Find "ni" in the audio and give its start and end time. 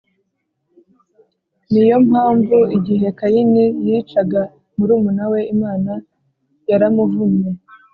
1.71-1.81